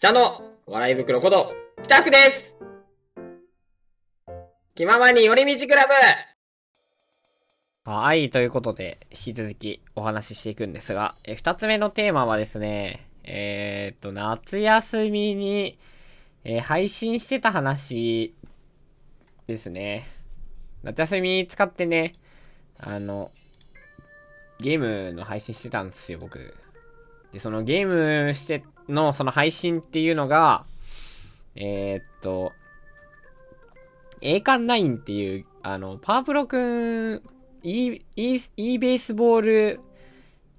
[0.00, 2.56] 北の笑い袋こと、北区です
[4.74, 5.84] 気ままに寄り道クラ
[7.84, 15.78] ブはい、ということで、引き続きお話ししていくんですが、え、二つ目のテーマはですね、えー、っと、夏休みに、
[16.44, 18.34] えー配信してた話
[19.46, 20.08] ですね。
[20.82, 22.14] 夏休み使ってね、
[22.78, 23.32] あの、
[24.60, 26.56] ゲームの配信してたんですよ、僕。
[27.32, 30.64] で、そのゲームしての、その配信っていうのが、
[31.54, 32.52] えー、っと、
[34.20, 36.58] 栄冠9っていう、あの、パワープロく
[37.16, 37.22] ん、
[37.62, 39.80] e、e、e ベースボール、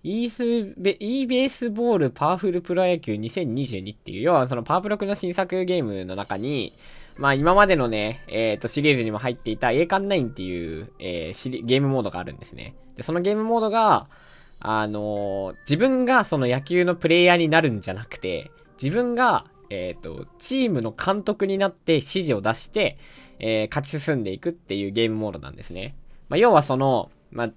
[0.03, 6.73] e スベ、e ベースボールパワフルプロ野球2022っていう、要はそのパワープロくんの新作ゲームの中に、
[7.17, 12.75] まあ今までのね、えっ、とシリーズにも入っていた栄冠9っていう、えーゲームモードがあるんですね。
[12.95, 14.07] で、そのゲームモードが、
[14.61, 18.51] あのー自分がその野球のプレイヤーになるんじゃなくて、
[18.81, 22.97] 自分が、えっ、と、チームの監督になって指示を出して、
[23.39, 25.95] えー勝ち進んでいくっていうゲームモードなんですね。
[26.29, 27.49] まあ、要はその、まあ、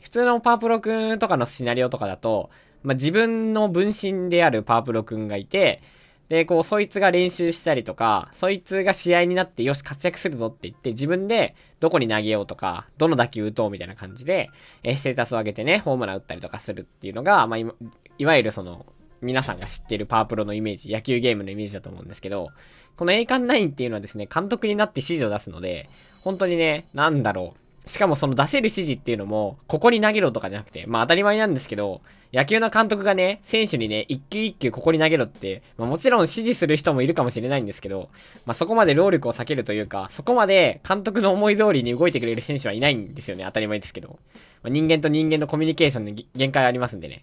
[0.00, 2.50] 普通のパープロくんとかのシナリオとかだと、
[2.82, 5.82] まあ、自分の分身であるパープロくんがいて、
[6.30, 14.48] で、こう、そいつが練習したりとか、そいつが試合になって、よし、活躍するぞって言って、自分で、どこに投げようとか、どの打球打とうみたいな感じで、
[14.84, 18.86] えーステータスを上げてね、ホームラン打ったりとかするっていうのが、まあ、いわゆるその、
[19.20, 22.50] 皆さんが知ってるパワープロのイメージ、野球ゲームのイメージだと思うんですけど、
[22.96, 25.90] この栄冠9っていうのはですね、監督になって指示を出すので、
[26.22, 27.60] 本当にね、なんだろう。
[27.90, 32.00] しかもその出せる指示っていうのも、ここに投げろとかじゃなくて、まあ当たり前なんですけど、
[32.32, 38.08] 野球の監督がね、選手にね、一球一球ここに投げろって、まあもちろん指示する人もいるかもしれないんですけど、
[38.46, 44.18] まあそこまで労力を避けるというか、そこまで監督の思い通りに動いてくれる選手はいないんですよね、当たり前ですけど。
[44.62, 47.22] まあ、人間と人間のコミュニケーションに限界ありますんでね。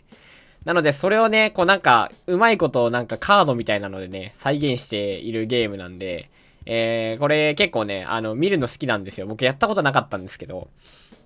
[0.66, 6.30] なので、それをね、こうなんか、うまいことをなんかカードみたいなのでね、再現しているゲームなんで、
[6.70, 9.26] えー、これ結構ね、あの、見るの好きなんですよ。
[9.26, 10.67] 僕やったことなかったんですけど。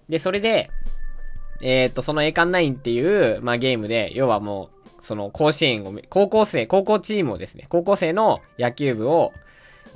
[0.08, 0.70] で、それで、
[1.64, 9.34] えー、っと、その栄冠9っていう、まあ、ゲームで、要はもう、その甲子園を、高校生、高校チームをですね、高校生の野球部を、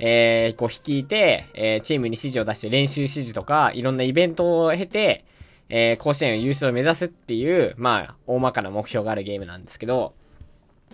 [0.00, 5.24] えー、こう率いて、えー、チームに指示を出して練習指示とか、いろんなイベントを経て、
[5.68, 10.12] えー、甲子園優勝を目指すっていう、まあ、大まかな目標があるゲームなんですけど、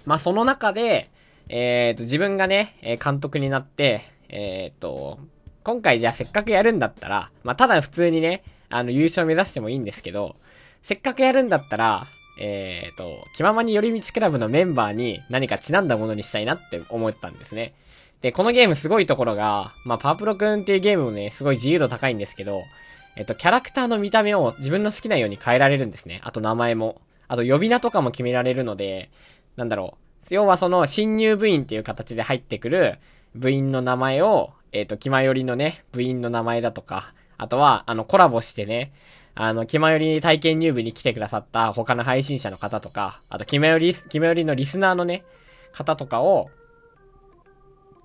[0.04, 1.10] まあ、その中で、
[1.48, 5.18] えー、と、自分がね、監督になって、えー、と、
[5.62, 10.36] 今回じゃあせっかくやるんだったら、まあ、ただ普通にね、あの、優勝目指してもいいんですけど、
[10.82, 12.08] せっかくやるんだったら、
[12.40, 17.74] えー、と、気ままに寄り道クラブのメンバーに何かちなんだものにしたいなって思ったんですね。
[18.22, 22.62] で、このゲームすごいところが、まあ、パワプロくんっていうゲームもね、すごい自由度高いんですけど、
[23.16, 26.20] えっと、キャラクターの見た目を自分の好きなように変えられるんですね。
[26.24, 27.02] あと名前も。
[27.28, 29.10] あと呼び名とかも決められるので、
[29.56, 29.98] なんだろ
[30.30, 30.34] う。
[30.34, 32.98] 要はその新入部員っていう形で入ってくる
[33.34, 38.92] 部員の名前を、えっ、と、気まよりのね、部員の名前だとか、あとは、あの、コラボしてね、
[39.34, 45.24] あの、気まより体験入部に来てくださった他の配信者の方とか、あと、気まより、気まよりのリスナーのね、
[45.72, 46.50] 方とかを、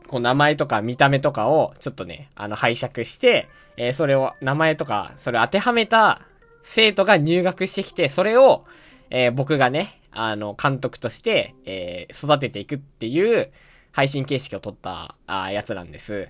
[0.08, 6.22] こう名前とか見た目とかをちょっとね、あの拝借して、えーそれを、名前とか、それを当てはめた
[6.64, 8.66] 生徒が入学してきて、それを、
[9.10, 13.52] えー僕がね、あの、監督として、えー育てていくっていう
[13.98, 16.30] 配信形式を取った、あやつなんです。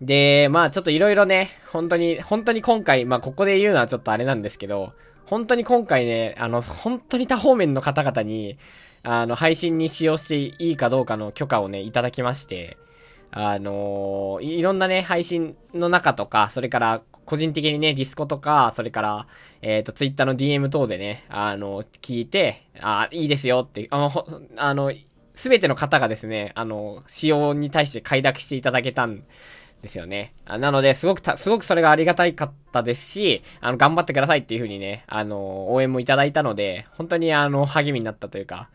[0.00, 4.92] で、まあちょっといろいろね、本当に、本当に今回、まあここで言うのはちょっとあれなんですけど、
[5.26, 8.56] 本当に今回ね、あの、本当に多方面の方々に、
[9.02, 12.76] あの、配信に使用していいかどうかの許可をね、いただきまして、
[13.34, 19.26] あのいいろんなね、配信の中とか、それから、個人的にね、ディスコとか、それから、
[19.60, 24.92] えっ、と、ツイッターの DM 等でね、あの、聞いて、あ、いいですよって、あの、あの、
[25.34, 29.24] すべての方がですね、あの、使用に対して快諾していただけたん
[29.82, 30.32] ですよね。
[30.44, 38.68] あなので、すごくた、すごくそれがありがたいかったですし、あの、頑張ってくださいっていう風にね、あの、応援もいただいたので、本当にあの、励みになったというか、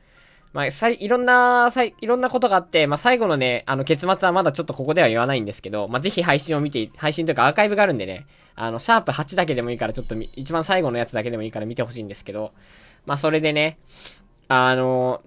[0.54, 8.26] まあ、さい、いろんな、さい、いろんなことがあって、まあ、最後のね、あの、結末はまだちょっとここでは言わないんですけど、まあ、ぜひ配信を見て、配信というかアーカイブがあるんでね、
[8.56, 12.54] あの、シャープ8だけでもいいから、ちょっと一番最後のやつだけでもいいから見てほしいんですけど、
[13.06, 13.78] まあ、それでね、
[14.48, 15.22] あの、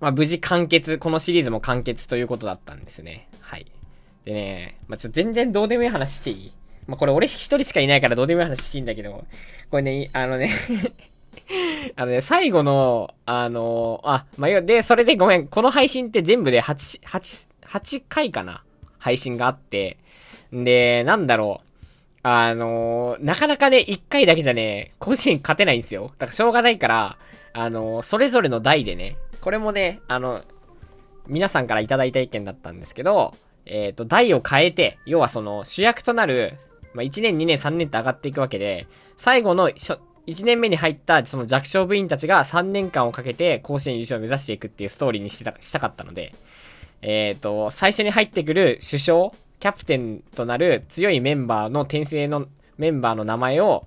[0.00, 3.28] まあ、無事完結、このシリーズも完結ということだったんですね。
[3.40, 3.66] はい。
[4.24, 6.52] でね、まあ、ちょっと全然どうでもいい話していい？
[6.86, 9.24] まあ、これ俺一人しかいないからどうでもいい話していいんだけど、
[9.70, 10.50] これね、あのね、
[11.96, 18.62] あのね、最後の、あのあ、まあ、で、それでごめん、この配信って全部で8、8、8回かな？
[18.98, 19.98] 配信があって、
[20.52, 21.68] で、なんだろう。
[22.24, 26.12] あのなかなかね、1回だけじゃね、甲子園勝てないんですよ。
[26.18, 27.16] だからしょうがないから、
[27.52, 29.16] あのそれぞれの代でね、
[29.48, 30.42] これもね、あの、
[31.26, 33.32] 皆さんからいただいた意見だったんですけど、
[33.64, 36.58] えっ、ー、と、代を変えて、要はその主役となる、
[36.92, 38.86] まあ、1年、2年、3年って上がっていくわけで、
[39.16, 39.98] 最後の1
[40.44, 46.34] 年目に入ったその弱小部員たちが3年間をかけて甲子園優勝を目指していくっていうストーリーにしたしたかったので、
[47.00, 49.30] えっ、ー、と、最初に入ってくる首相、
[49.60, 53.86] キャプテンとなる強いメンバーの転生のメンバーの名前を、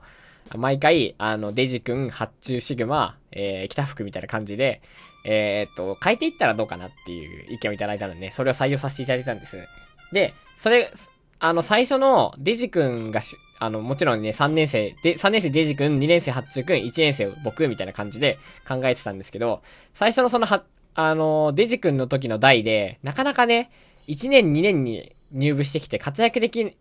[0.57, 4.81] 毎回、あの、デジ君、発注シグマ、えー、北福みたいな感じで、
[5.23, 9.57] えー、っと、変えていったらどうかなっていう意見をいただいたので、それを採用させていただいたんです。
[10.11, 10.91] で、それ、
[11.39, 19.61] あの、最初のデジ君がし、あの、もちろんね、3年生、で、3年生デジ君、2年生発注君、1年生僕みたいな感じで考えてたんですけど、
[19.93, 20.63] 最初のそのは、
[20.93, 23.71] あの、デジ君の時の代で、なかなかね、
[24.07, 26.75] 1年2年に入部してきて活躍でき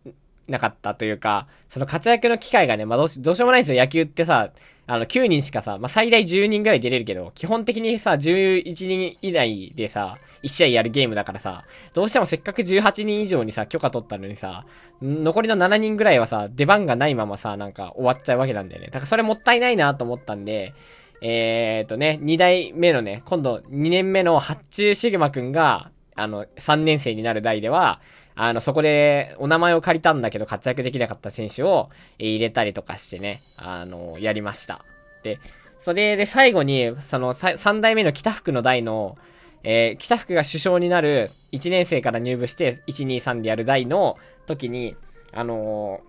[0.51, 3.81] なかったというか、その活躍の機会がね、まあどうし、どうしようもないんですよ。
[3.81, 4.51] 野球ってさ、
[4.87, 11.65] あの、9人しかさ、まあ、最大10人ぐらい出れるけど、基本的にさ、11人以内でさ、1試合やるゲームだからさ、
[11.95, 14.67] どうしてもせっかく18人以上にさ、許可取ったのにさ、
[15.01, 18.89] 残りの7人ぐらいはさ、出番がないままさ、なんか終わっちゃうわけなんだよね。
[18.89, 20.75] だからそれもったいないなと思ったんで、
[21.23, 28.01] えーとね、2代目のね、今度2年目の発注シグマくんが、あの、3年生になる代では、
[28.43, 34.83] あの、そこでお名前を借りたんだけど活躍できなかった選手を入れたりとかしてね、あの、やりました。
[35.23, 35.39] で、
[35.79, 39.19] それで最後に、その3代目の北福の代の、
[39.63, 44.17] えー、北福が首相になる1年生から入部して1、2、3でやる代の
[44.47, 44.97] 時に、
[45.33, 46.01] あの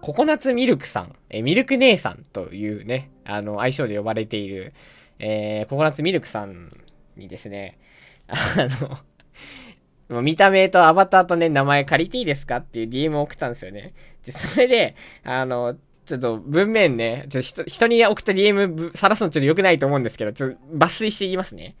[0.00, 4.74] ー、ココナッツミルクさん、えー、ミルク姉さんというね、あの、愛称で呼ばれている、
[5.20, 6.68] えー、ココナッツミルクさん
[7.16, 7.78] にですね、
[8.26, 8.36] あ
[8.80, 8.98] の、
[10.20, 13.94] 見た目とアバターとね、名前借りていいですかっていう DM を送ったんですよね。
[14.26, 21.76] で、それで、あの、ちょっと文面ね、ちょっと人に送った DM さらすのちょっと良くないと思うんですけど、ちょっと抜粋していきますね。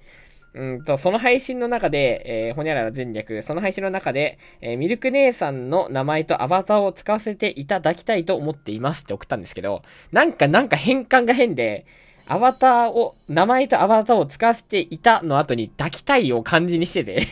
[0.54, 9.82] うんと、その配信の中で、えー、ほにゃらら全略、その配信の中で、えー、ミルク姉さんの名前とアバターを使わせていただきたいと思っていますって送ったんですけど、
[10.12, 11.86] なんか、なんか変換が変で、
[12.26, 17.26] アバターを、名前とアバターを使わせていたの後に抱きたいを漢字にしてて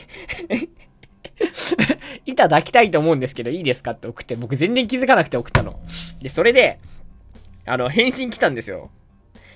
[2.26, 5.80] 板抱きたいと思うんですけど、いいですかって送って、僕全然気づかなくて送ったの。
[6.20, 6.78] で、それで、
[7.66, 8.90] あの、返信来たんですよ。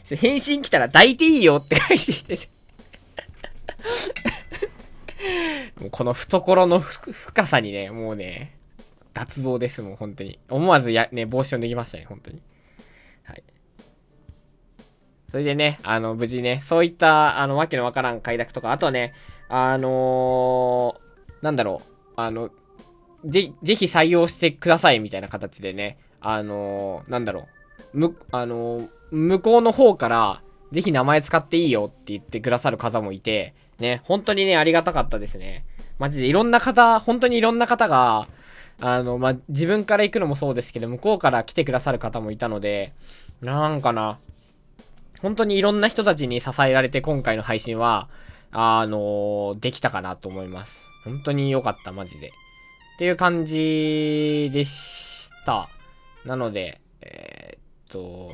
[0.04, 2.48] 返信来たら抱いていいよって書いてきてて
[5.80, 8.56] もうこの懐の深さにね、もうね、
[9.14, 10.38] 脱帽です、もう本当に。
[10.50, 12.42] 思わずや、ね、帽子を脱ぎましたね、本当に。
[13.24, 13.42] はい。
[15.30, 19.14] それでね、あの、無事ね、そういった、あの、わけのわからん快諾とか、あとはね、
[19.48, 20.96] あの
[21.44, 22.48] なんだろう、あの、
[23.26, 27.48] ぜ、ぜひ採用してくださいみたいな形でね、あの、なんだろ
[27.92, 30.40] う、む、あの、向こうの方から、
[30.72, 35.66] ぜひ名前使っていいよって言ってくださる方もいて、ね、本当にね、ありがたかったですね。
[35.98, 38.26] マジでいろんな方、本当にいろんな方が、
[38.80, 42.94] あの、まあ、自分から行くのもそうですけど、向こうから来てくださる方もいたので、
[43.42, 44.18] なんかな、
[45.20, 48.08] 本当にいろんな人たちに支えられて今回の配信は、
[48.50, 50.93] あのできたかなと思います。
[51.04, 52.28] 本当に良かった、マジで。
[52.28, 52.30] っ
[52.98, 55.68] ていう感じでした。
[56.24, 58.32] なので、えー、っと、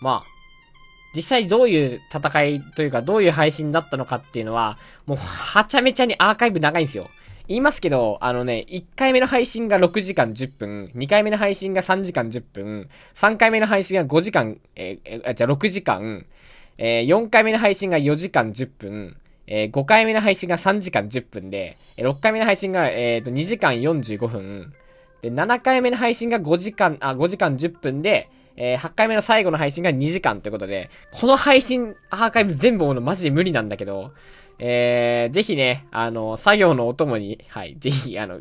[0.00, 0.38] まあ、
[1.14, 7.08] 実際どういう戦いというか、どういう配信だったのかっていうのは、もう、はちゃめちゃにアーカイブ長いんですよ。
[7.48, 16.26] 言いますけど、あのね、1回目の配信が6時間10分、2回目の配信が3時間10分、3回目の配信が5時間、えー、じゃあ6時間、
[16.76, 19.16] えー、4回目の配信が4時間10分、
[19.50, 24.72] えー、5回目の配信が3時間10分で、6回目の配信が、えー、と2時間45分、
[25.22, 34.12] で、7回目の配信が5時間、あ、5時間10分で、えー、8回目の最後の配信が2時間ということで、この配信アーカイブ全部追うのマジで無理なんだけど、
[34.58, 38.40] えー、ぜひね、あの、作業のお供に、はい、ぜひ、あの、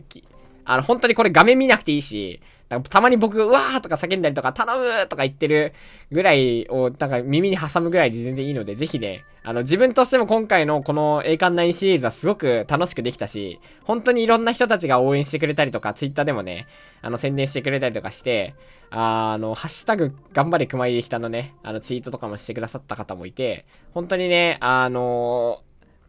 [0.70, 2.42] あの、本当にこれ画面見なくていいし、
[2.90, 5.74] たまに僕、うわーとか叫んだりとか、頼むとか言ってる
[6.12, 16.68] ぐらいを、なんか耳に挟むぐらいで全然いいので、ぜひね、あの、自分としても今回のこの栄冠9シリーズはすごく楽しくできたし、本当にいろんな人たちが応援してくれたりとか、ツイッターでもね、
[17.02, 18.54] あの、宣伝してくれたりとかして、
[18.90, 25.62] あの、ハッシュタグ、頑張れ熊井できたのね、あの、ツイートとかもしてくださった方もいて、本当にね、あの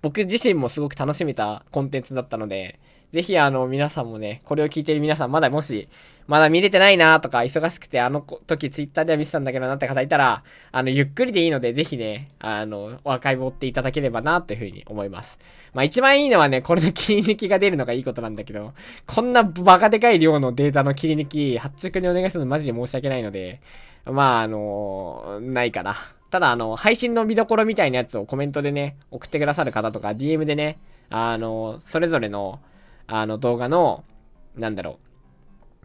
[0.03, 2.79] 僕自身もすごく楽しめたコンテンツだったので、
[3.13, 5.89] ぜひあの、皆さんもね、これを聞いてる皆さん、まだもし、
[6.27, 15.39] まだ見れてないなとか、忙しくて、あの時ツイッターでは見てたんだけどなって方いたら、あの、ゆっくりでいいので、ぜひね、あの、お若いぼっていただければな、というふうに思います。
[15.73, 18.75] まあ一番いいのはね、これの切り抜きが出るのがいいことなんだけど、
[19.07, 23.61] こんなバカでかい量のデータの切り抜き、発注にお願いするのマジで申し訳ないので、
[24.05, 25.97] まあ、あのないかな。
[26.31, 32.61] ただあの、配信の見どころみたいなやつをコメントでね、送ってくださる方とか、DM でね、あの、それぞれの、
[33.09, 34.05] あの、動画の、
[34.55, 35.01] なんだろ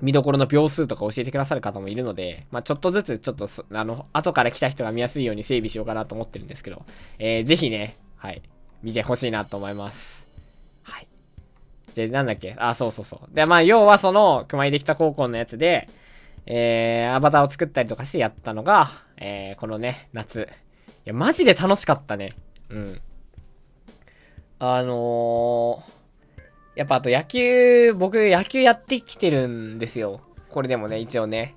[0.01, 6.83] う、見どころの秒数とか教えてくださる方もいるので、まあ、ちょっとずつ、ちょっと、あの、後から来た人が見やすいように整備しようかなと思ってるんですけど、
[7.19, 8.41] えー、ぜひね、はい、
[8.81, 10.27] 見てほしいなと思います。
[10.83, 11.07] はい。
[11.95, 12.55] で、なんだっけ？
[12.59, 13.35] あ、そうそうそう。
[13.35, 15.87] で、まあ、要はその、熊井できた高校のやつで、
[16.45, 20.49] えー、アバターを作ったりとかしてやったのが、えー、このね、夏。
[21.05, 22.31] いや、マジで楽しかったね。
[22.69, 23.01] うん。
[24.59, 26.02] あのー、
[26.75, 30.21] やっぱあと野球、僕野球やってきてるんですよ。
[30.49, 31.55] これでもね、一応ね。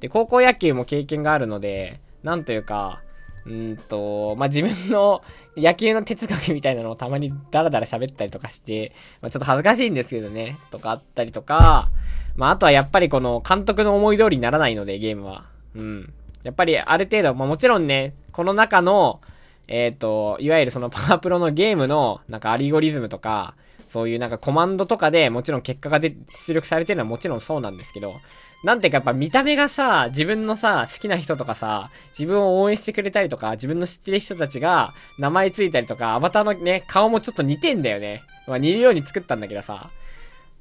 [0.00, 3.02] で、高校野球も経験があるので、なんというか、
[3.46, 5.22] うんと、まあ、自分の
[5.56, 11.90] 野球の哲学みたいなのをたまにダラダラ喋ったりとかして、まあ、ちょっと恥ずかしいんですけどね、とかあったりとか、
[12.36, 15.44] まあ、あとはやっぱりこの監督の思い通りにならないので、ゲームは。
[15.74, 16.12] うん。
[16.42, 19.20] やっぱりある程度、まあ、もちろんね、この中の、
[19.68, 23.54] えっ、ー、と、いわゆるそのパワープロのゲームの、なんかアリゴリズムとか、
[23.94, 28.16] そういうなんかコマンドとかでもちろん結果が出、出力されてるのはもちろんそうなんですけど、
[28.64, 38.24] なんていうかやっぱ見た目がさ、自分のさ、好きな人とかさ、自分を応援してくれたりとか、自分の知ってる人たちが名前ついたりとか、アバターのね、顔もちょっと似てんだよね。
[38.48, 39.90] まあ似るように作ったんだけどさ。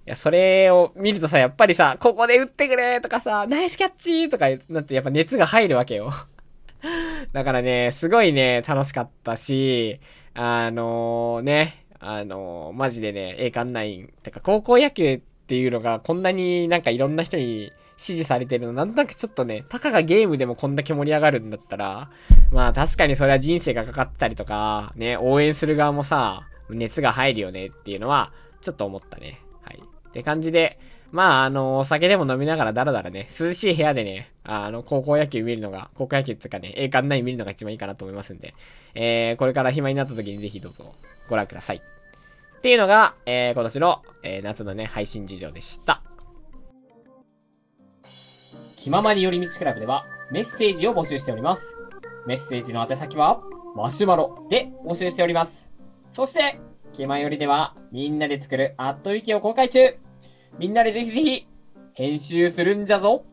[0.06, 6.12] いや、それを見るとさ、やっぱりさ、ここで打ってくれとかさ、ナイスキャッチとかなってやっぱ熱が入るわけよ。
[7.32, 10.00] だからね、すごいね、楽しかったし、
[10.34, 22.10] あのー、ね、あの、マジでね、栄冠ナイン、てか高校野球っていうのがこんなになんかいろんな人に支持されてるの、なんとなくちょっとね、たかがゲームでもこんだけ盛り上がるんだったら、
[22.52, 29.40] まあ確かにそれは人生がかかったりとか、ね、応援する側もさ、熱が入るよねっていうのは、ちょっと思ったね。
[29.62, 29.80] はい。
[29.80, 30.80] って感じで、
[31.14, 38.56] まあ、あの、お酒でも飲みながらダラダラね、涼しい部屋でね、あの、高校野球見るのが、高校野球っていうかね、栄冠ナイン見るのが一番いいかなと思いますんで、
[38.96, 40.96] えー、これから暇になった時にぜひどうぞ
[41.30, 41.84] ご覧ください。
[42.58, 46.02] っていうのが、えー、今年の、えー、夏のね、配信事情でした。
[48.76, 51.78] 気ままに寄り道クラブでは、メッセージを募集しております。
[52.26, 53.44] メッセージの宛先は、
[53.76, 55.70] マシュマロで募集しております。
[56.12, 56.60] そして、
[56.92, 59.96] 気まよりでは、みんなで作るアットウィキを公開中
[60.60, 61.48] みんなでぜひぜひ、
[61.96, 63.26] 編集するんじゃぞ。